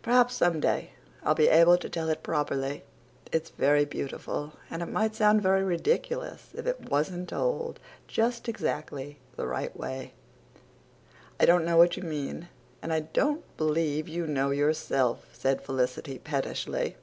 Perhaps 0.00 0.34
some 0.34 0.58
day 0.58 0.92
I'll 1.22 1.34
be 1.34 1.48
able 1.48 1.76
to 1.76 1.90
tell 1.90 2.08
it 2.08 2.22
properly. 2.22 2.82
It's 3.30 3.50
very 3.50 3.84
beautiful 3.84 4.54
but 4.70 4.80
it 4.80 4.86
might 4.86 5.14
sound 5.14 5.42
very 5.42 5.62
ridiculous 5.62 6.48
if 6.54 6.66
it 6.66 6.88
wasn't 6.90 7.28
told 7.28 7.78
just 8.08 8.48
exactly 8.48 9.18
the 9.36 9.46
right 9.46 9.76
way." 9.76 10.14
"I 11.38 11.44
don't 11.44 11.66
know 11.66 11.76
what 11.76 11.94
you 11.94 12.02
mean, 12.04 12.48
and 12.80 12.90
I 12.90 13.00
don't 13.00 13.44
believe 13.58 14.08
you 14.08 14.26
know 14.26 14.50
yourself," 14.50 15.26
said 15.34 15.60
Felicity 15.60 16.18
pettishly. 16.18 16.96